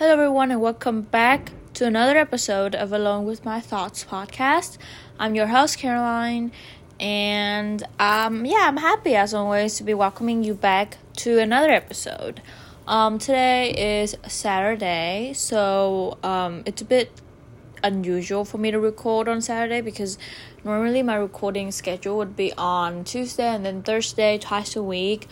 [0.00, 4.78] Hello, everyone, and welcome back to another episode of Alone with My Thoughts podcast.
[5.18, 6.52] I'm your host, Caroline,
[6.98, 12.40] and um, yeah, I'm happy as always to be welcoming you back to another episode.
[12.88, 17.12] Um, today is Saturday, so um, it's a bit
[17.84, 20.16] unusual for me to record on Saturday because
[20.64, 25.28] normally my recording schedule would be on Tuesday and then Thursday twice a week.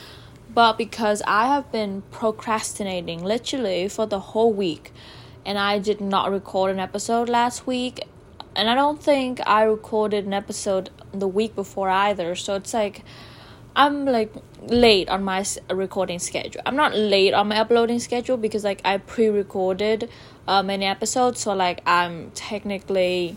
[0.59, 4.91] But because I have been procrastinating literally for the whole week
[5.47, 8.01] and I did not record an episode last week,
[8.57, 13.05] and I don't think I recorded an episode the week before either, so it's like
[13.77, 16.61] I'm like late on my recording schedule.
[16.67, 20.11] I'm not late on my uploading schedule because like I pre-recorded
[20.49, 23.37] uh, many episodes, so like I'm technically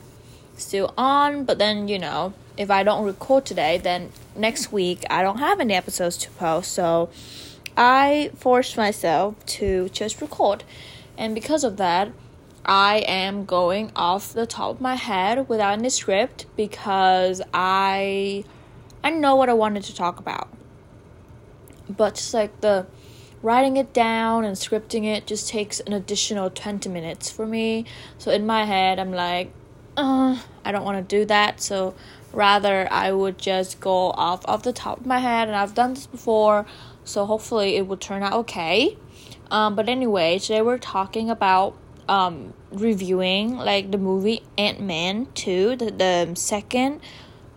[0.57, 1.45] still on.
[1.45, 5.59] But then you know, if I don't record today, then next week I don't have
[5.59, 6.71] any episodes to post.
[6.71, 7.09] So
[7.75, 10.63] I forced myself to just record,
[11.17, 12.11] and because of that.
[12.63, 18.43] I am going off the top of my head without any script because I
[19.03, 20.47] I know what I wanted to talk about.
[21.89, 22.85] But just like the
[23.41, 27.85] writing it down and scripting it just takes an additional 20 minutes for me.
[28.17, 29.51] So in my head, I'm like,
[29.97, 31.61] uh, I don't want to do that.
[31.61, 31.95] So
[32.33, 35.93] rather, I would just go off off the top of my head, and I've done
[35.93, 36.65] this before.
[37.03, 38.97] So hopefully, it will turn out okay.
[39.49, 41.75] Um, but anyway, today we're talking about
[42.07, 47.01] um, reviewing like the movie Ant Man 2, the, the second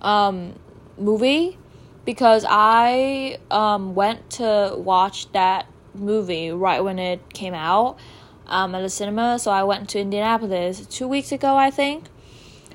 [0.03, 0.59] um,
[0.99, 1.59] movie
[2.05, 7.99] because I um, went to watch that movie right when it came out
[8.47, 9.39] um, at the cinema.
[9.39, 12.05] So I went to Indianapolis two weeks ago, I think.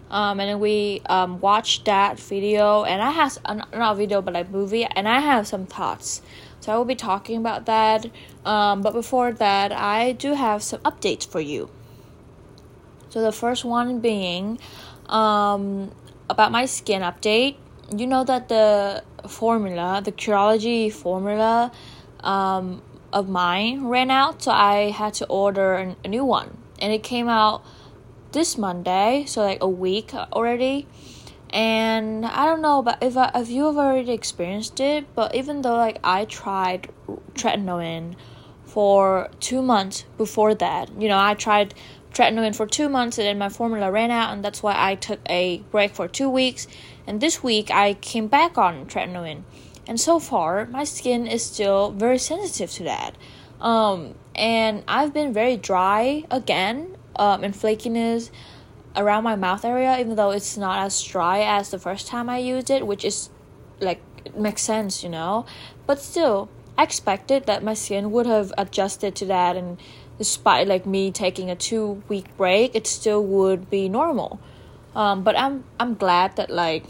[0.09, 4.49] Um, and we um, watched that video, and I have uh, not video, but like
[4.49, 6.21] movie, and I have some thoughts.
[6.61, 8.07] So I will be talking about that.
[8.43, 11.69] Um, but before that, I do have some updates for you.
[13.09, 14.59] So the first one being
[15.07, 15.91] um,
[16.29, 17.55] about my skin update
[17.95, 21.71] you know that the formula, the Curology formula
[22.21, 27.03] um, of mine ran out, so I had to order a new one, and it
[27.03, 27.63] came out
[28.31, 30.87] this Monday, so like a week already.
[31.51, 35.61] And I don't know, but if I, if you have already experienced it, but even
[35.61, 36.89] though like I tried
[37.33, 38.15] tretinoin
[38.65, 41.73] for two months before that, you know, I tried
[42.13, 45.19] tretinoin for two months and then my formula ran out, and that's why I took
[45.27, 46.67] a break for two weeks
[47.09, 49.41] and this week I came back on tretinoin.
[49.87, 53.15] And so far, my skin is still very sensitive to that.
[53.59, 58.31] Um, and I've been very dry again, um, and flakiness
[58.95, 62.39] around my mouth area, even though it's not as dry as the first time I
[62.39, 63.29] used it, which is
[63.79, 64.01] like
[64.35, 65.45] makes sense, you know.
[65.85, 69.77] But still, I expected that my skin would have adjusted to that, and
[70.17, 74.39] despite like me taking a two week break, it still would be normal.
[74.95, 76.85] Um, but I'm I'm glad that like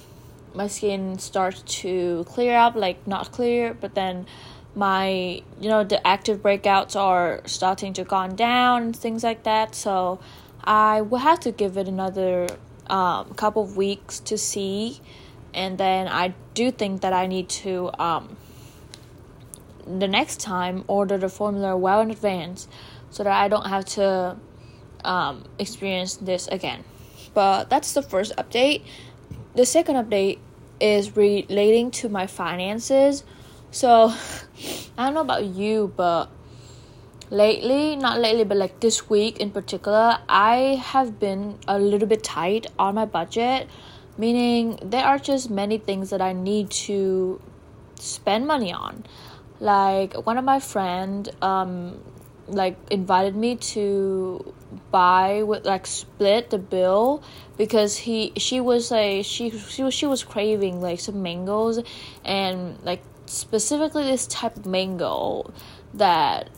[0.54, 4.28] my skin starts to clear up, like not clear, but then
[4.76, 9.76] my you know the active breakouts are starting to gone down things like that.
[9.76, 10.20] So
[10.64, 12.48] I will have to give it another
[12.88, 15.00] um, couple of weeks to see,
[15.54, 18.38] and then I do think that I need to um,
[19.86, 22.68] the next time order the formula well in advance
[23.10, 24.38] so that I don't have to
[25.04, 26.84] um, experience this again.
[27.34, 28.84] But that's the first update
[29.56, 30.40] the second update
[30.80, 33.24] is relating to my finances.
[33.72, 34.14] So,
[34.98, 36.30] I don't know about you, but
[37.30, 42.24] lately, not lately, but like this week in particular, I have been a little bit
[42.24, 43.68] tight on my budget,
[44.18, 47.40] meaning there are just many things that I need to
[48.00, 49.06] spend money on.
[49.60, 52.00] Like one of my friend um
[52.48, 54.54] like invited me to
[54.92, 57.22] buy with like split the bill
[57.58, 61.80] because he she was like she she was she was craving like some mangoes
[62.26, 65.52] and like specifically this type of mango
[65.94, 66.50] that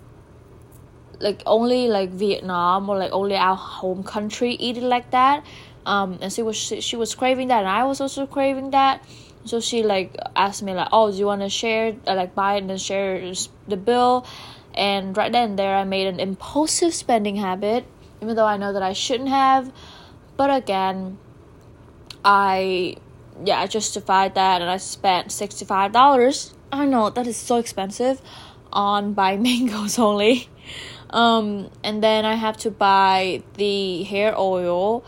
[1.20, 5.46] like only like Vietnam or like only our home country eat it like that
[5.86, 9.04] um and she was she, she was craving that and I was also craving that
[9.46, 12.56] so she like asked me like oh do you want to share uh, like buy
[12.56, 13.34] it and then share
[13.68, 14.26] the bill
[14.74, 17.86] and right then and there, I made an impulsive spending habit,
[18.22, 19.72] even though I know that I shouldn't have.
[20.38, 21.18] But again,
[22.24, 22.96] I
[23.44, 26.54] yeah, I justified that and I spent $65.
[26.72, 28.22] I know that is so expensive
[28.72, 30.48] on buy mangoes only.
[31.10, 35.04] Um, and then I have to buy the hair oil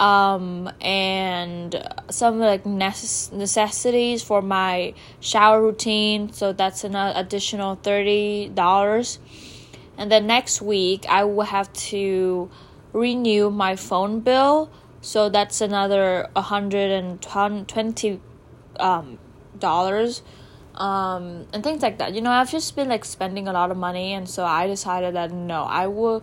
[0.00, 1.80] um, and
[2.10, 6.32] some like necess- necessities for my shower routine.
[6.32, 9.18] So that's an additional thirty dollars.
[9.96, 12.50] and then next week I will have to
[12.92, 14.70] renew my phone bill.
[15.00, 18.20] So that's another hundred and twenty
[18.80, 19.18] um,
[19.56, 20.22] dollars
[20.76, 22.14] um, and things like that.
[22.14, 25.14] You know, I've just been like spending a lot of money, and so I decided
[25.14, 26.22] that no, I will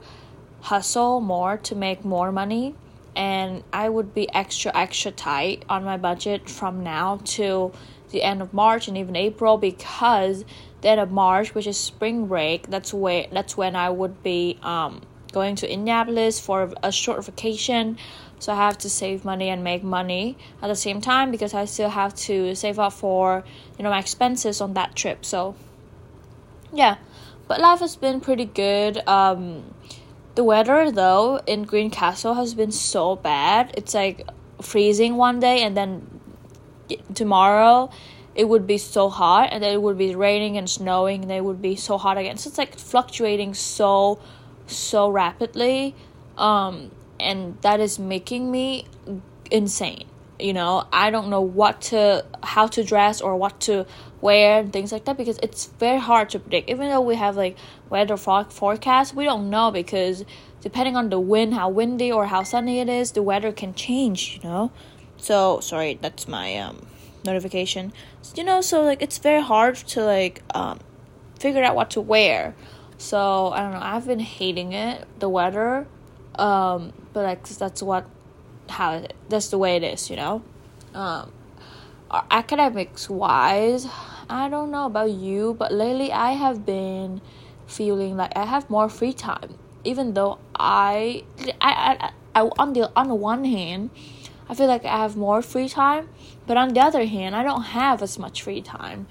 [0.61, 2.75] hustle more to make more money,
[3.15, 7.73] and I would be extra extra tight on my budget from now till
[8.11, 10.43] the end of March and even April because
[10.81, 14.59] the end of March, which is spring break, that's where that's when I would be
[14.63, 15.01] um
[15.31, 17.97] going to Indianapolis for a short vacation.
[18.39, 21.65] So I have to save money and make money at the same time because I
[21.65, 23.43] still have to save up for
[23.77, 25.25] you know my expenses on that trip.
[25.25, 25.55] So
[26.73, 26.97] yeah,
[27.47, 29.07] but life has been pretty good.
[29.07, 29.73] Um,
[30.35, 33.73] the weather though in Greencastle has been so bad.
[33.77, 34.27] It's like
[34.61, 36.07] freezing one day and then
[37.13, 37.89] tomorrow
[38.33, 41.43] it would be so hot and then it would be raining and snowing and it
[41.43, 42.37] would be so hot again.
[42.37, 44.19] So it's like fluctuating so
[44.67, 45.95] so rapidly
[46.37, 48.85] um, and that is making me
[49.49, 50.05] insane
[50.41, 50.85] you know?
[50.91, 53.85] I don't know what to how to dress or what to
[54.19, 56.69] wear and things like that because it's very hard to predict.
[56.69, 57.57] Even though we have like
[57.89, 60.25] weather for- forecast we don't know because
[60.61, 64.39] depending on the wind how windy or how sunny it is the weather can change
[64.41, 64.71] you know?
[65.17, 66.87] So sorry that's my um
[67.23, 67.93] notification.
[68.35, 70.79] You know so like it's very hard to like um
[71.39, 72.55] figure out what to wear
[73.01, 73.79] so I don't know.
[73.81, 75.87] I've been hating it, the weather,
[76.35, 78.05] um, but like that's what
[78.69, 80.43] how that's the way it is, you know.
[80.93, 81.31] Um,
[82.29, 83.87] academics wise,
[84.29, 87.21] I don't know about you, but lately I have been
[87.65, 91.23] feeling like I have more free time, even though I,
[91.59, 93.89] I, I, I on the on the one hand,
[94.47, 96.09] I feel like I have more free time,
[96.45, 99.07] but on the other hand, I don't have as much free time.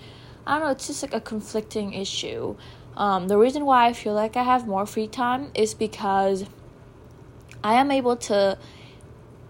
[0.46, 0.70] I don't know.
[0.70, 2.56] It's just like a conflicting issue.
[3.00, 6.44] Um, the reason why I feel like I have more free time is because
[7.64, 8.58] I am able to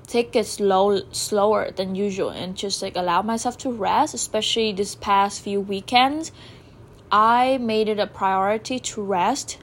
[0.06, 4.94] take it slow slower than usual and just like allow myself to rest especially this
[4.94, 6.30] past few weekends.
[7.10, 9.58] I made it a priority to rest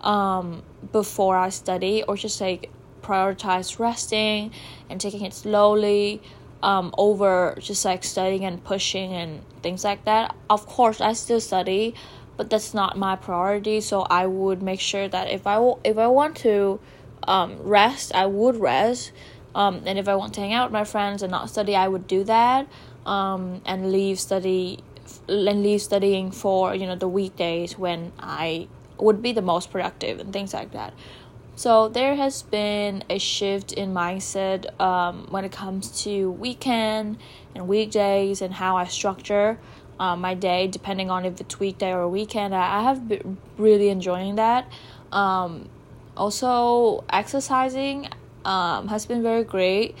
[0.00, 2.70] um, before i study or just like
[3.02, 4.50] prioritize resting
[4.90, 6.20] and taking it slowly
[6.60, 10.34] um, over just like studying and pushing and things like that.
[10.50, 11.94] Of course i still study
[12.38, 16.06] but that's not my priority so i would make sure that if i if i
[16.06, 16.80] want to
[17.24, 19.12] um, rest i would rest.
[19.54, 21.86] Um, and if i want to hang out with my friends and not study i
[21.86, 22.66] would do that
[23.04, 24.78] um, and leave study
[25.28, 28.68] and leave studying for you know the weekdays when i
[29.00, 30.92] would be the most productive and things like that.
[31.56, 37.18] So there has been a shift in mindset um, when it comes to weekend
[37.54, 39.58] and weekdays and how i structure
[39.98, 42.54] uh, my day, depending on if it's weekday or weekend.
[42.54, 44.70] I, I have been really enjoying that.
[45.12, 45.68] Um,
[46.16, 48.08] also, exercising
[48.44, 49.94] um, has been very great.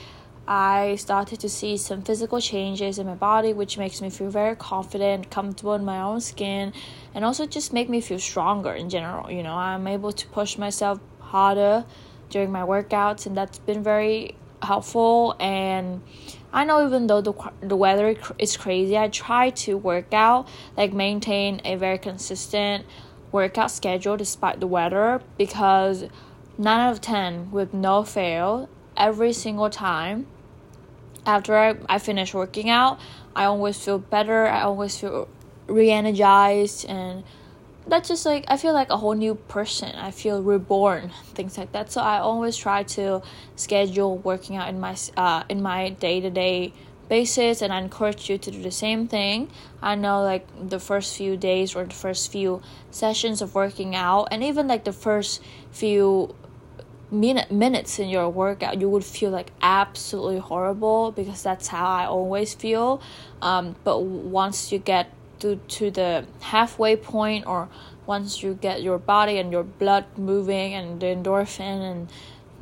[0.46, 4.56] I started to see some physical changes in my body, which makes me feel very
[4.56, 6.72] confident, comfortable in my own skin,
[7.14, 9.30] and also just make me feel stronger in general.
[9.30, 11.84] You know, I'm able to push myself harder
[12.30, 16.02] during my workouts, and that's been very helpful and
[16.52, 20.92] I know even though the the weather is crazy, I try to work out, like
[20.92, 22.86] maintain a very consistent
[23.30, 26.04] workout schedule despite the weather because
[26.56, 30.26] 9 out of 10 with no fail every single time
[31.26, 32.98] after I, I finish working out,
[33.36, 35.28] I always feel better, I always feel
[35.66, 37.22] re-energized and
[37.88, 39.94] that's just like I feel like a whole new person.
[39.94, 41.90] I feel reborn, things like that.
[41.90, 43.22] So I always try to
[43.56, 46.72] schedule working out in my uh in my day to day
[47.08, 49.50] basis, and I encourage you to do the same thing.
[49.80, 54.28] I know like the first few days or the first few sessions of working out,
[54.30, 56.34] and even like the first few
[57.10, 62.04] minute minutes in your workout you would feel like absolutely horrible because that's how i
[62.04, 63.00] always feel
[63.40, 67.68] um, but once you get to, to the halfway point or
[68.06, 72.12] once you get your body and your blood moving and the endorphin and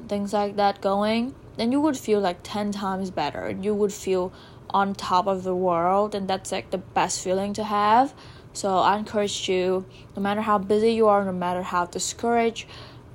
[0.08, 3.56] things like that going then you would feel like 10 times better.
[3.60, 4.32] You would feel
[4.70, 8.14] on top of the world and that's like the best feeling to have.
[8.52, 9.84] So i encourage you
[10.16, 12.66] no matter how busy you are no matter how discouraged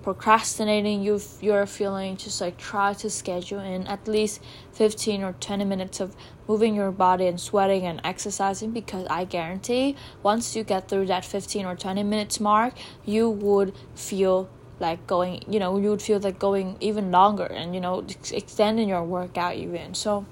[0.04, 4.42] procrastinating you you're feeling just like try to schedule in at least
[4.74, 6.16] 15 or 20 minutes of
[6.48, 11.24] moving your body and sweating and exercising because I guarantee once you get through that
[11.24, 12.74] 15 or 20 minutes mark
[13.06, 14.50] you would feel
[14.82, 18.90] like going you know you would feel like going even longer and you know extending
[18.90, 19.94] your workout even.
[19.94, 20.26] So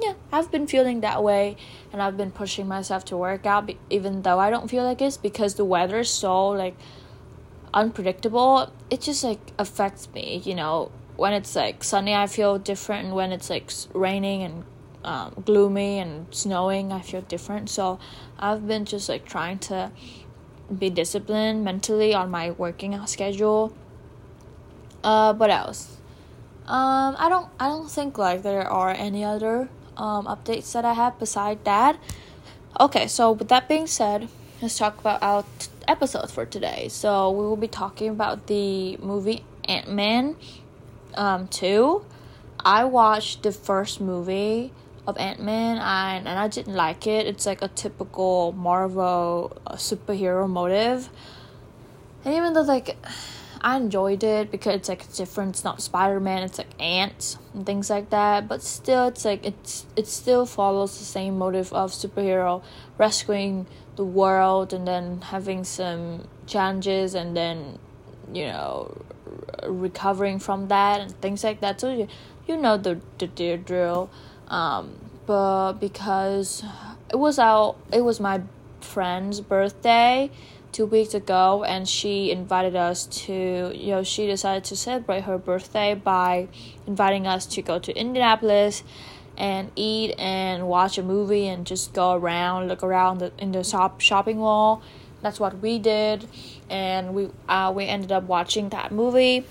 [0.00, 1.56] yeah I've been feeling that way
[1.92, 5.16] and I've been pushing myself to work out even though I don't feel like it's
[5.16, 6.76] because the weather is so like
[7.76, 10.42] unpredictable, it just like affects me.
[10.44, 14.64] You know, when it's like sunny, I feel different, and when it's like raining and
[15.04, 17.70] um, gloomy and snowing, I feel different.
[17.70, 18.00] So
[18.38, 19.92] I've been just like trying to
[20.76, 23.72] be disciplined mentally on my working schedule.
[25.04, 25.98] Uh, what else?
[26.66, 30.94] Um, I don't I don't think like there are any other um updates that I
[30.94, 31.96] have beside that.
[32.80, 34.28] Okay, so with that being said,
[34.60, 36.88] let's talk about our t- episode for today.
[36.88, 40.36] So we will be talking about the movie Ant Man,
[41.14, 42.04] um, two.
[42.64, 44.72] I watched the first movie
[45.06, 47.26] of Ant Man and, and I didn't like it.
[47.26, 51.08] It's like a typical Marvel uh, superhero motive.
[52.24, 52.96] And even though like
[53.60, 55.56] I enjoyed it because it's like different.
[55.56, 56.42] It's not Spider Man.
[56.42, 58.48] It's like ants and things like that.
[58.48, 62.62] But still, it's like it's it still follows the same motive of superhero
[62.98, 67.78] rescuing the world and then having some challenges and then
[68.32, 69.02] you know
[69.66, 71.80] recovering from that and things like that.
[71.80, 72.08] So you
[72.46, 74.10] you know the the, drill.
[74.48, 74.96] Um,
[75.26, 76.62] but because
[77.10, 78.42] it was out, it was my
[78.80, 80.30] friend's birthday
[80.72, 85.38] two weeks ago, and she invited us to, you know, she decided to celebrate her
[85.38, 86.48] birthday by
[86.86, 88.82] inviting us to go to Indianapolis
[89.36, 93.64] and eat and watch a movie and just go around, look around the, in the
[93.64, 94.82] shop shopping mall.
[95.22, 96.28] That's what we did,
[96.68, 99.44] and we uh, we ended up watching that movie.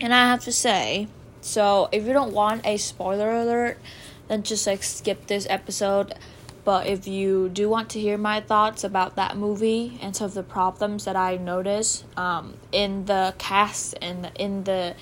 [0.00, 1.08] And I have to say,
[1.40, 3.78] so if you don't want a spoiler alert,
[4.28, 6.14] then just like skip this episode.
[6.68, 10.34] But if you do want to hear my thoughts about that movie and some of
[10.34, 14.94] the problems that I noticed um, in the cast and in the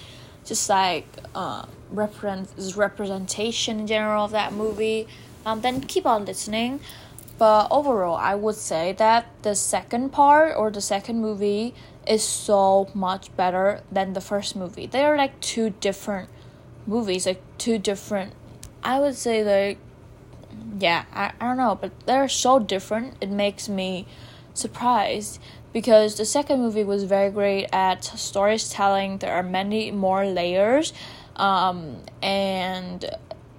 [0.44, 5.08] just like uh, represent representation in general of that movie,
[5.44, 6.78] um, then keep on listening.
[7.36, 11.74] But overall, I would say that the second part or the second movie
[12.06, 14.86] is so much better than the first movie.
[14.86, 16.28] They are like two different
[16.86, 18.34] movies, like two different.
[18.84, 19.78] I would say like,
[20.78, 23.14] yeah, I, I don't know, but they're so different.
[23.20, 24.06] It makes me
[24.54, 25.40] surprised
[25.72, 29.18] because the second movie was very great at storytelling.
[29.18, 30.92] There are many more layers,
[31.36, 33.04] um, and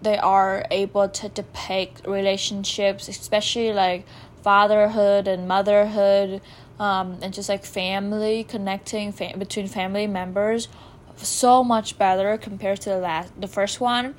[0.01, 4.05] they are able to depict relationships, especially like
[4.43, 6.41] fatherhood and motherhood,
[6.79, 10.67] um, and just like family connecting fam- between family members
[11.17, 14.13] so much better compared to the last the first one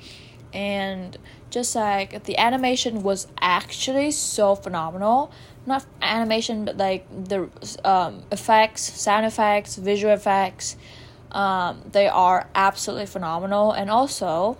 [0.53, 1.17] and
[1.49, 5.31] just like the animation was actually so phenomenal.
[5.65, 7.49] Not animation but like the
[7.83, 10.75] um, effects sound effects visual effects
[11.31, 13.71] um, they are absolutely phenomenal.
[13.71, 14.57] And also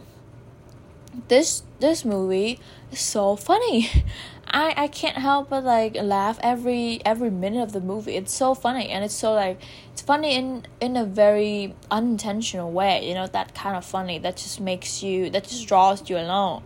[1.28, 2.60] this this movie
[2.92, 3.90] is so funny
[4.52, 8.16] I, I can't help but like laugh every every minute of the movie.
[8.16, 13.08] It's so funny and it's so like it's funny in in a very unintentional way,
[13.08, 16.64] you know, that kind of funny that just makes you that just draws you along.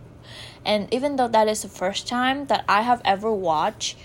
[0.64, 3.96] And even though that is the first time that I have ever watched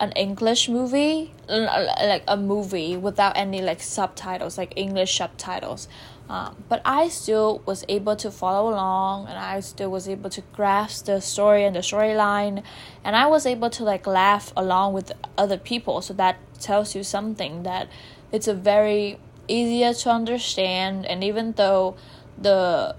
[0.00, 5.88] an English movie, like a movie without any like subtitles, like English subtitles.
[6.30, 10.42] Um, but I still was able to follow along and I still was able to
[10.52, 12.62] grasp the story and the storyline
[13.02, 16.00] and I was able to like laugh along with other people.
[16.02, 17.88] So that tells you something that
[18.30, 19.18] it's a very
[19.48, 21.96] easier to understand and even though
[22.38, 22.94] the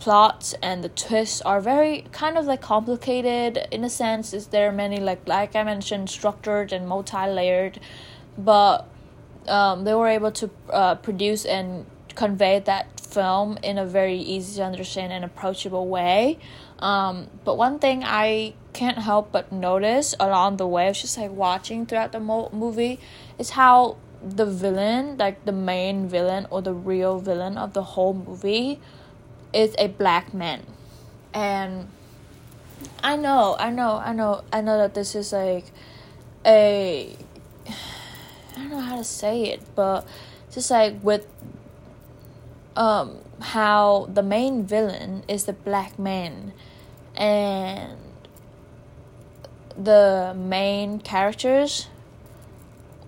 [0.00, 4.72] plots and the twists are very kind of like complicated in a sense is there
[4.72, 7.78] many like like I mentioned structured and multi-layered
[8.36, 8.88] but
[9.46, 11.86] um, they were able to uh, produce and
[12.18, 16.36] convey that film in a very easy to understand and approachable way.
[16.80, 21.86] Um, but one thing I can't help but notice along the way, just like watching
[21.86, 22.98] throughout the mo- movie,
[23.38, 28.14] is how the villain, like the main villain or the real villain of the whole
[28.14, 28.80] movie,
[29.52, 30.66] is a black man.
[31.32, 31.86] And
[33.00, 35.66] I know, I know, I know, I know that this is like
[36.44, 37.16] a.
[38.56, 40.04] I don't know how to say it, but
[40.50, 41.28] just like with
[42.78, 46.52] um, how the main villain is the black man.
[47.16, 47.98] And
[49.76, 51.88] the main characters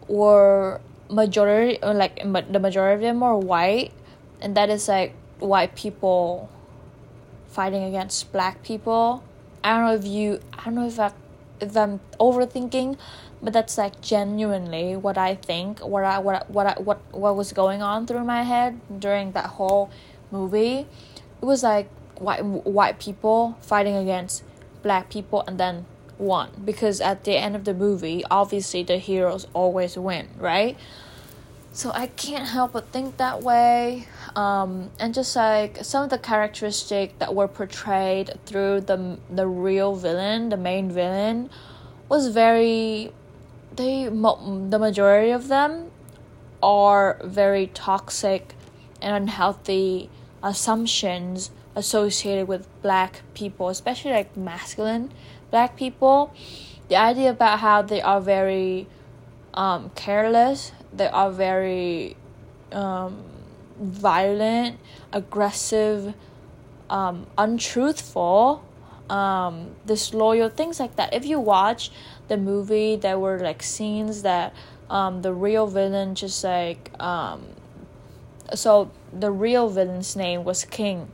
[0.08, 3.92] were majority or like the majority of them are white.
[4.40, 6.50] And that is like white people
[7.46, 9.22] fighting against black people.
[9.62, 11.12] I don't know if you i don't know if i
[11.60, 12.96] if i'm overthinking
[13.42, 17.52] but that's like genuinely what I think, what I what what I, what what was
[17.52, 19.90] going on through my head during that whole
[20.30, 20.87] movie.
[21.40, 24.42] It was like white white people fighting against
[24.82, 25.87] black people and then
[26.18, 30.76] won because at the end of the movie, obviously the heroes always win, right?
[31.73, 34.09] so I can't help but think that way.
[34.35, 39.94] Um, and just like some of the characteristics that were portrayed through the the real
[39.94, 41.50] villain, the main villain,
[42.09, 43.12] was very.
[43.80, 45.90] They the majority of them
[46.62, 48.54] are very toxic
[49.00, 50.10] and unhealthy
[50.42, 55.10] assumptions associated with black people, especially like masculine
[55.50, 56.30] black people.
[56.88, 58.87] The idea about how they are very
[59.54, 62.18] um, careless, they are very
[62.72, 63.25] um,
[63.80, 64.78] violent,
[65.10, 66.12] aggressive,
[66.90, 68.62] um, untruthful,
[69.08, 71.14] um, disloyal, things like that.
[71.14, 71.90] If you watch
[72.30, 74.54] the movie, there were like scenes that
[74.88, 77.44] um, the real villain just like um,
[78.54, 81.08] so the real villain's name was King.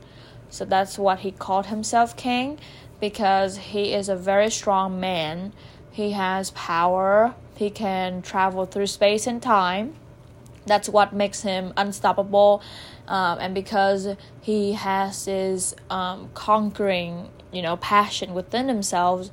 [0.49, 2.57] So that's what he called himself King
[2.99, 5.53] because he is a very strong man.
[5.91, 7.35] He has power.
[7.55, 9.95] He can travel through space and time.
[10.65, 12.61] That's what makes him unstoppable.
[13.07, 19.29] Um, and because he has this um, conquering, you know, passion within himself,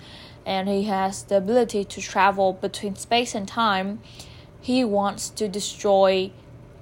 [0.47, 4.01] and he has the ability to travel between space and time,
[4.61, 6.31] he wants to destroy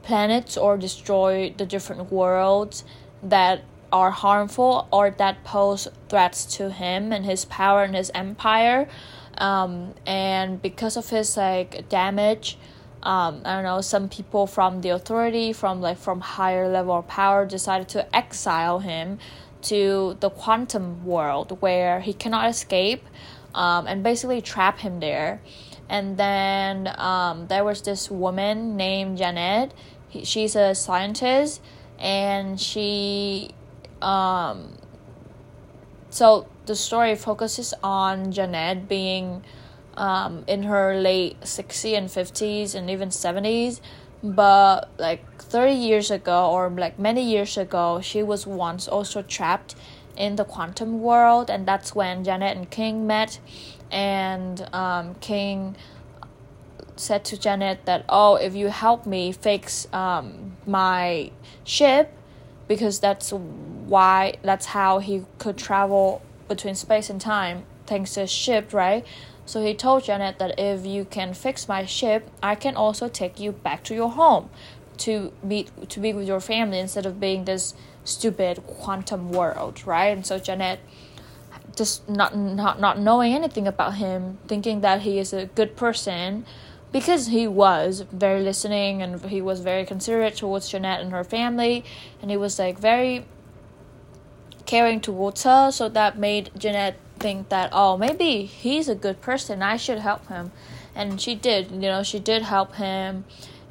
[0.02, 2.84] planets or destroy the different worlds
[3.22, 8.88] that are harmful or that pose threats to him and his power and his empire.
[9.38, 12.58] Um, and because of his like damage
[13.02, 17.08] um, I don't know some people from the authority from like from higher level of
[17.08, 19.18] power decided to exile him
[19.62, 23.04] to the quantum world where he cannot escape
[23.54, 25.40] um, and basically trap him there.
[25.88, 29.74] And then um, there was this woman named Janet.
[30.08, 31.60] He, she's a scientist
[31.98, 33.50] and she
[34.02, 34.76] um
[36.10, 39.42] so the story focuses on Janet being
[39.96, 43.80] um, in her late 60s and 50s and even 70s
[44.22, 49.74] but like 30 years ago or like many years ago she was once also trapped
[50.16, 53.38] in the quantum world and that's when janet and king met
[53.90, 55.76] and um, king
[56.96, 61.30] said to Janet that, oh, if you help me fix um, my
[61.64, 62.12] ship,
[62.68, 68.72] because that's why, that's how he could travel between space and time thanks to ship,
[68.72, 69.04] right?
[69.44, 73.40] So he told Janet that if you can fix my ship, I can also take
[73.40, 74.48] you back to your home
[74.98, 80.08] to be to be with your family instead of being this stupid quantum world, right?
[80.08, 80.80] And so Janet
[81.76, 86.44] just not not not knowing anything about him, thinking that he is a good person,
[86.92, 91.84] because he was very listening and he was very considerate towards Jeanette and her family,
[92.20, 93.24] and he was like very
[94.66, 95.70] caring towards her.
[95.70, 99.62] So that made Jeanette think that oh maybe he's a good person.
[99.62, 100.52] I should help him,
[100.94, 101.70] and she did.
[101.70, 103.24] You know she did help him,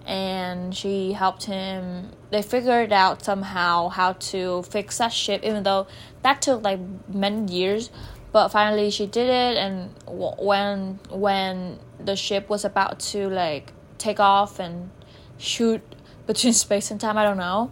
[0.05, 2.11] and she helped him.
[2.29, 5.87] They figured out somehow how to fix that ship, even though
[6.21, 7.89] that took like many years
[8.31, 14.19] but finally she did it and when when the ship was about to like take
[14.19, 14.89] off and
[15.37, 15.81] shoot
[16.27, 17.71] between space and time i don't know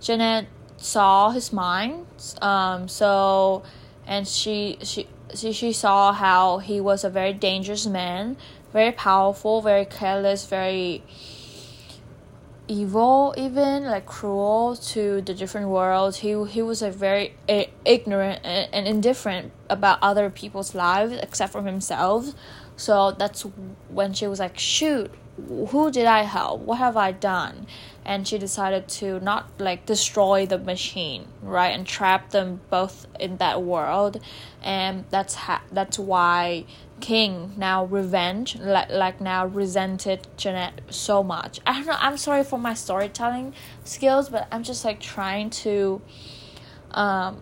[0.00, 2.06] janet saw his mind
[2.40, 3.62] um so
[4.06, 8.36] and she she she, she saw how he was a very dangerous man
[8.72, 11.02] very powerful very careless very
[12.70, 16.18] evil even like cruel to the different worlds.
[16.18, 17.34] He he was like very
[17.84, 22.32] ignorant and indifferent about other people's lives except for himself.
[22.76, 23.42] So that's
[23.88, 25.10] when she was like shoot
[25.48, 26.60] who did i help?
[26.60, 27.66] What have i done
[28.10, 33.36] and she decided to not like destroy the machine right and trap them both in
[33.36, 34.20] that world
[34.64, 36.64] and that's ha- that's why
[37.00, 41.60] King now revenge like like now resented Jeanette so much.
[41.64, 41.96] I don't know.
[41.98, 46.02] I'm sorry for my storytelling skills, but I'm just like trying to
[46.90, 47.40] um,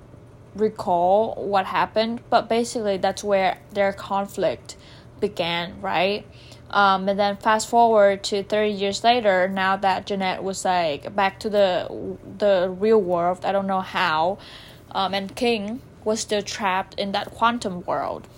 [0.55, 2.21] recall what happened.
[2.31, 4.77] But basically, that's where their conflict
[5.19, 6.25] began, right?
[6.71, 11.41] Um, and then fast forward to 30 years later, now that Jeanette was like back
[11.41, 14.39] to the the real world, I don't know how,
[14.93, 18.29] um, and King was still trapped in that quantum world.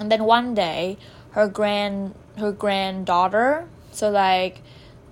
[0.00, 0.98] And then one day
[1.32, 4.62] her grand her granddaughter so like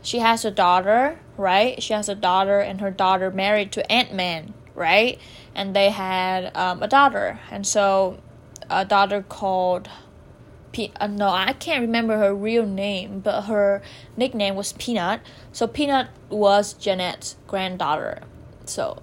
[0.02, 1.82] she has a daughter right?
[1.82, 5.18] She has a daughter and her daughter married to ant-man right?
[5.54, 7.38] And they had um, a daughter.
[7.50, 8.18] And so
[8.68, 9.88] a daughter called
[10.72, 13.82] Pe- uh, no i can't remember her real name but her
[14.16, 15.20] nickname was peanut.
[15.52, 18.22] So peanut was janet's granddaughter.
[18.64, 19.02] So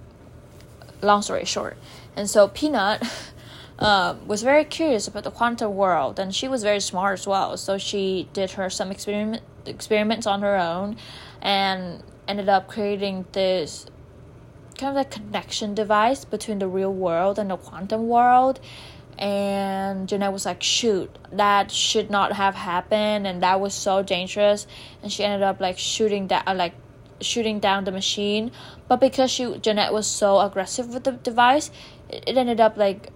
[1.02, 1.76] long story short.
[2.16, 3.02] And so peanut
[3.78, 7.56] um, was very curious about the quantum world, and she was very smart as well.
[7.56, 10.96] So she did her some experiment experiments on her own,
[11.42, 13.86] and ended up creating this
[14.76, 18.60] kind of like connection device between the real world and the quantum world
[19.18, 24.66] and Jeanette was like, shoot, that should not have happened, and that was so dangerous.
[25.02, 26.74] And she ended up like shooting that, uh, like
[27.20, 28.52] shooting down the machine.
[28.86, 31.70] But because she Jeanette was so aggressive with the device,
[32.08, 33.10] it, it ended up like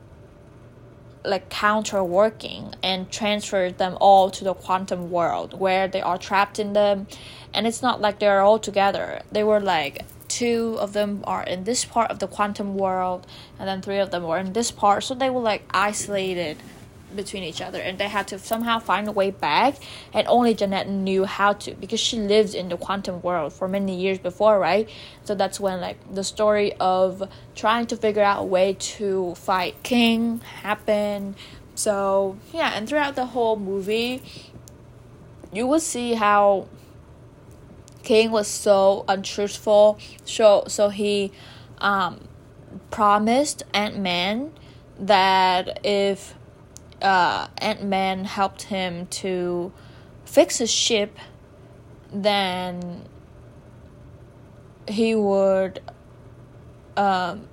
[1.25, 6.59] like counter working and transferred them all to the quantum world where they are trapped
[6.59, 7.07] in them
[7.55, 11.65] and it's not like they're all together they were like two of them are in
[11.65, 13.27] this part of the quantum world
[13.59, 15.05] and then three of them were in this part.
[15.05, 16.57] So they were like isolated
[17.15, 19.77] between each other and they had to somehow find a way back
[20.15, 23.95] and only Jeanette knew how to because she lived in the quantum world for many
[23.95, 24.89] years before right?
[25.25, 29.83] So that's when like the story of trying to figure out a way to fight
[29.83, 31.35] king happened.
[31.75, 34.23] So yeah and throughout the whole movie
[35.53, 36.69] you will see how
[38.03, 41.33] king was so untruthful so so he
[41.79, 42.29] um
[42.91, 44.53] promised ant-man
[44.99, 46.35] that if
[47.03, 49.73] uh, Ant Man helped him to
[50.25, 51.19] fix his ship,
[52.13, 53.03] then
[54.89, 55.81] he would
[56.97, 57.49] um,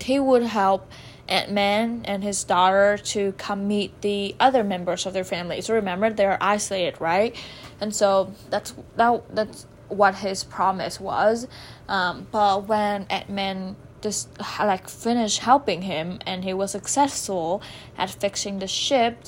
[0.00, 0.90] he would help
[1.28, 5.60] Ant Man and his daughter to come meet the other members of their family.
[5.60, 7.36] So remember, they're isolated, right?
[7.80, 11.46] And so that's that that's what his promise was.
[11.88, 14.28] Um, but when Man just
[14.60, 17.62] like finished helping him and he was successful
[17.96, 19.24] at fixing the ship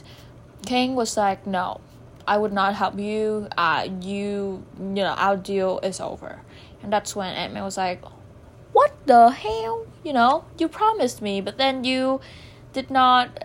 [0.64, 1.80] king was like no
[2.28, 3.48] i would not help you.
[3.56, 6.42] Uh you you know our deal is over.
[6.82, 8.02] And that's when ant-man was like
[8.72, 9.86] what the hell?
[10.04, 12.20] You know you promised me but then you
[12.72, 13.44] did not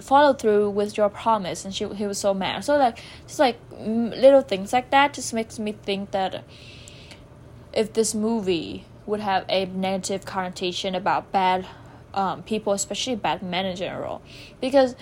[0.00, 3.58] follow through with your promise and she he was so mad so like just like
[3.78, 6.44] little things like that just makes me think that
[7.72, 11.66] if this movie would have a negative connotation about bad
[12.14, 14.22] um, people, especially bad men in general.
[14.60, 14.94] Because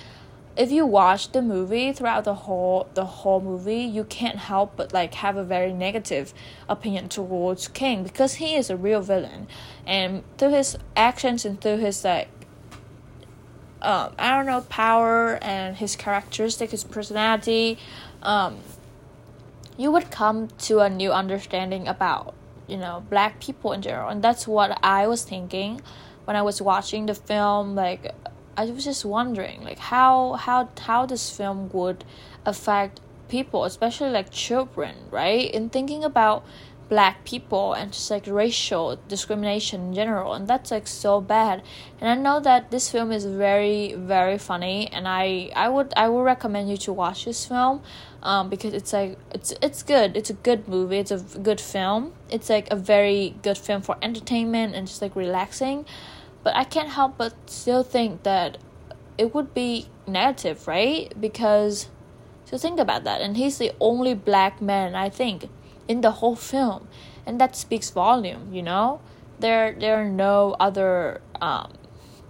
[0.56, 4.92] if you watch the movie throughout the whole the whole movie, you can't help but
[4.92, 6.34] like have a very negative
[6.68, 9.46] opinion towards King because he is a real villain,
[9.86, 12.28] and through his actions and through his like.
[13.80, 17.78] Um, I don't know power and his characteristic, his personality,
[18.22, 18.58] um,
[19.76, 22.34] you would come to a new understanding about
[22.66, 24.08] you know black people in general.
[24.08, 25.80] And that's what i was thinking
[26.24, 27.74] when i was watching the film.
[27.74, 28.12] Like
[28.56, 32.04] i was just wondering like how how how this film would
[32.44, 35.50] affect people especially like children right?
[35.50, 36.44] In thinking about
[36.88, 41.62] black people and just like racial discrimination in general and that's like so bad
[42.00, 46.08] and i know that this film is very very funny and i i would i
[46.08, 47.82] would recommend you to watch this film
[48.22, 50.16] um, because it's like it's it's good.
[50.16, 50.98] It's a good movie.
[50.98, 52.14] It's a good film.
[52.30, 55.86] It's like a very good film for entertainment and just like relaxing.
[56.42, 58.58] But I can't help but still think that
[59.16, 61.12] it would be negative, right?
[61.20, 61.88] Because
[62.44, 63.20] so think about that.
[63.20, 65.48] And he's the only black man I think
[65.88, 66.86] in the whole film,
[67.26, 68.52] and that speaks volume.
[68.52, 69.00] You know,
[69.40, 71.72] there there are no other um,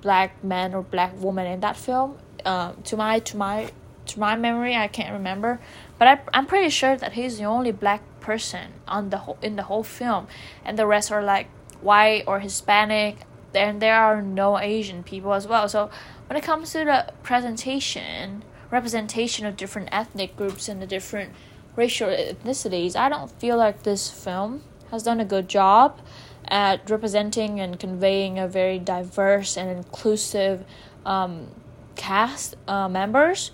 [0.01, 2.19] black men or black woman in that film.
[2.45, 3.71] Um, to my to my
[4.07, 5.61] to my memory, I can't remember,
[5.99, 9.57] but I, I'm pretty sure that he's the only black person on the whole in
[9.57, 10.29] the whole film,
[10.65, 11.49] and the rest are like
[11.83, 13.19] white or Hispanic.
[13.55, 15.69] And there are no Asian people as well.
[15.71, 15.91] So
[16.29, 21.33] when it comes to the presentation, representation of different ethnic groups and the different
[21.79, 26.01] racial ethnicities, I don't feel like this film has done a good job
[26.49, 30.65] at representing and conveying a very diverse and inclusive
[31.07, 31.47] um,
[31.95, 33.53] cast uh, members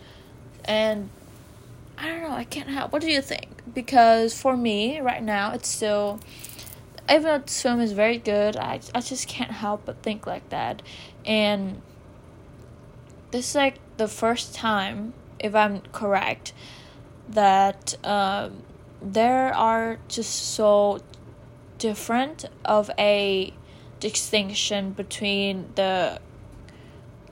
[0.65, 1.11] and
[1.99, 2.93] I don't know, I can't help.
[2.93, 3.47] What do you think?
[3.73, 6.19] Because for me, right now, it's still,
[7.09, 10.49] even though this film is very good, I, I just can't help but think like
[10.49, 10.83] that.
[11.25, 11.83] And
[13.31, 16.53] this is like the first time, if I'm correct,
[17.29, 18.63] that um,
[19.01, 21.01] there are just so
[21.79, 23.53] different of a
[24.01, 26.21] distinction between the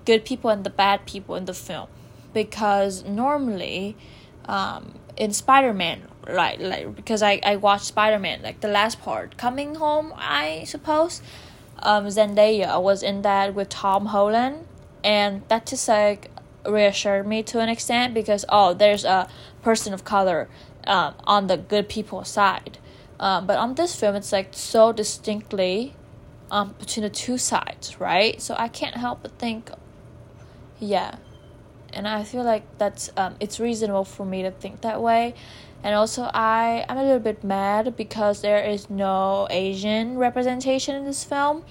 [0.05, 1.89] good people and the bad people in the film.
[2.33, 3.97] Because normally
[4.47, 9.75] um, in Spider-Man like like because I, I watched Spider-Man like the last part coming
[9.75, 11.21] home I suppose
[11.81, 14.67] um, Zendaya was in that with Tom Holland.
[15.05, 16.31] And that just like
[16.65, 19.29] reassured me to an extent because oh there's a
[19.63, 20.49] person of color
[20.87, 22.79] um, on the good people side
[23.21, 25.95] um, but on this film it's like so distinctly
[26.51, 29.71] um, between the two sides right so I can't help but think
[30.79, 31.17] yeah
[31.93, 35.35] and I feel like that's um, it's reasonable for me to think that way,
[35.85, 41.05] And also, I am a little bit mad because there is no Asian representation in
[41.05, 41.65] this film.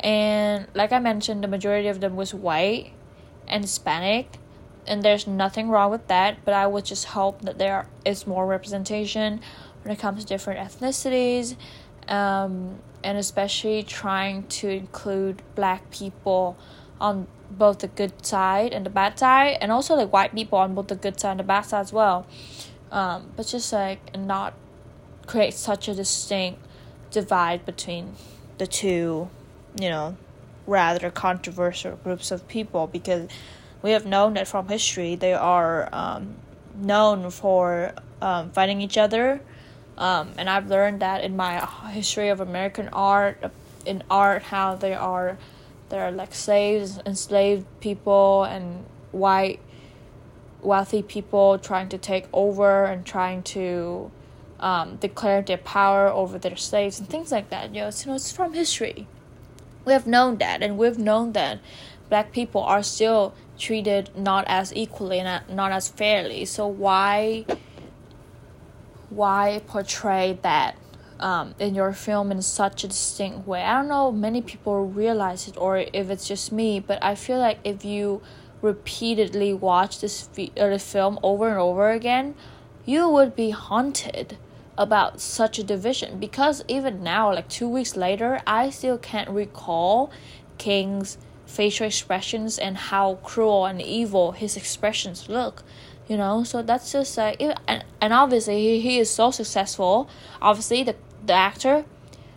[0.00, 2.92] And like I mentioned, the majority of them was white
[3.48, 4.38] and Hispanic.
[4.86, 8.46] And there's nothing wrong with that, but I would just hope that there is more
[8.46, 9.40] representation
[9.82, 11.56] when it comes to different ethnicities,
[12.08, 16.56] um, and especially trying to include black people
[17.00, 20.74] on both the good side and the bad side, and also like white people on
[20.74, 22.26] both the good side and the bad side as well.
[22.90, 24.54] Um, but just like not
[25.26, 26.60] create such a distinct
[27.10, 28.14] divide between
[28.58, 29.28] the two,
[29.80, 30.16] you know,
[30.66, 33.28] rather controversial groups of people because
[33.84, 36.36] we have known that from history they are um,
[36.74, 37.92] known for
[38.22, 39.42] um, fighting each other.
[39.98, 43.52] Um, and I've learned that in my history of American art,
[43.84, 45.36] in art, how they are
[45.90, 49.60] there are like slaves, enslaved people, and white
[50.62, 54.10] wealthy people trying to take over and trying to
[54.60, 57.74] um, declare their power over their slaves and things like that.
[57.74, 59.06] You know, it's, you know, it's from history.
[59.84, 61.58] We have known that, and we've known that
[62.08, 66.44] black people are still treated not as equally and not as fairly.
[66.44, 67.46] So why,
[69.10, 70.76] why portray that
[71.20, 73.62] um, in your film in such a distinct way.
[73.62, 77.38] I don't know many people realize it or if it's just me, but I feel
[77.38, 78.20] like if you
[78.60, 82.34] repeatedly watch this or the film over and over again,
[82.84, 84.36] you would be haunted
[84.76, 90.10] about such a division because even now like 2 weeks later I still can't recall
[90.58, 91.16] King's
[91.54, 95.62] facial expressions and how cruel and evil his expressions look
[96.06, 96.44] you know?
[96.44, 100.06] So that's just uh, like and, and obviously he, he is so successful.
[100.42, 101.86] Obviously the, the actor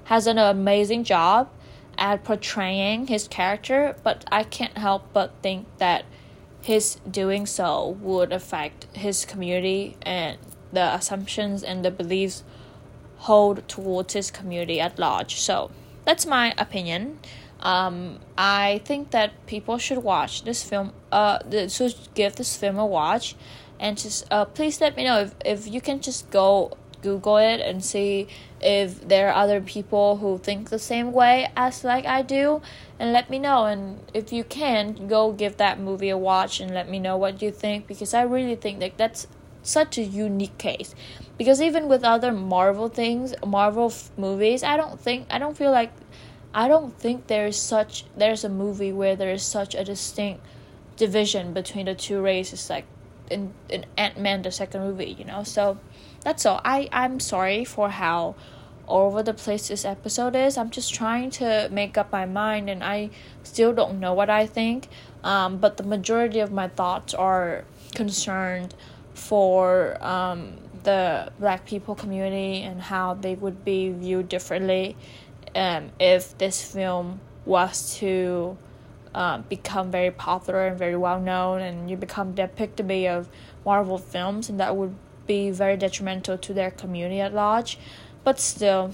[0.06, 1.50] has done an amazing job
[1.98, 6.06] at portraying his character but i can't help but think that
[6.62, 10.38] his doing so would affect his community and
[10.72, 12.44] the assumptions and the beliefs
[13.20, 15.36] hold towards his community at large.
[15.36, 15.72] So
[16.06, 17.20] that's my opinion
[17.62, 20.94] um, I think that people should watch this film.
[21.12, 23.36] Uh, should give this film a watch,
[23.80, 27.62] and just uh, please let me know if if you can just go Google it
[27.62, 28.28] and see
[28.62, 32.62] if there are other people who think the same way as like I do,
[33.00, 33.66] and let me know.
[33.66, 37.42] And if you can, go give that movie a watch and let me know what
[37.42, 39.28] you think because I really think that that's
[39.64, 40.96] such a unique case.
[41.38, 45.72] Because even with other Marvel things, Marvel f- movies, I don't think I don't feel
[45.72, 45.92] like
[46.58, 50.42] I don't think there's such there's a movie where there is such a distinct
[50.96, 52.86] division between the two races like
[53.30, 55.44] in in Ant Man the second movie, you know.
[55.44, 55.78] So
[56.22, 56.60] that's all.
[56.66, 58.34] I I'm sorry for how
[58.88, 60.58] all over the place this episode is.
[60.58, 63.12] I'm just trying to make up my mind, and I
[63.44, 64.88] still don't know what I think.
[65.24, 68.74] Um, but the majority of my thoughts are concerned
[69.14, 74.96] for um, the black people community and how they would be viewed differently
[75.58, 78.58] um, if this film was to
[79.16, 83.28] uh, become very popular and very well known, and you become the epitome of
[83.66, 87.80] Marvel films, and that would be very detrimental to their community at large.
[88.24, 88.94] But still,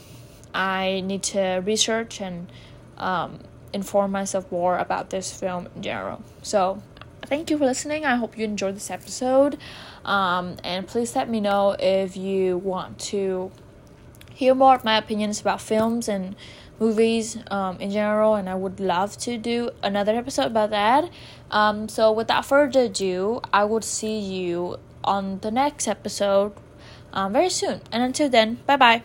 [0.54, 2.49] I need to research and
[2.97, 3.39] um,
[3.73, 6.23] inform myself more about this film in general.
[6.41, 6.82] So,
[7.26, 8.06] thank you for listening.
[8.06, 9.58] I hope you enjoyed this episode.
[10.06, 13.52] Um, and please let me know if you want to
[14.33, 16.35] hear more of my opinions about films and
[16.79, 21.09] movies um, in general, and I would love to do another episode about that.
[21.51, 26.53] Um, so, without further ado, I would see you on the next episode
[27.13, 27.81] um, very soon.
[27.91, 29.03] And until then, bye bye.